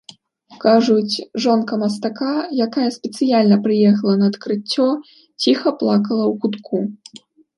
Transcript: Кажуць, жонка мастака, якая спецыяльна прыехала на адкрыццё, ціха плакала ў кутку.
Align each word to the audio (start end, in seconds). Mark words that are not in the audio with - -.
Кажуць, 0.63 1.15
жонка 1.43 1.73
мастака, 1.81 2.29
якая 2.67 2.87
спецыяльна 2.95 3.57
прыехала 3.67 4.15
на 4.23 4.31
адкрыццё, 4.33 4.87
ціха 5.47 5.69
плакала 5.83 6.23
ў 6.31 6.33
кутку. 6.47 6.77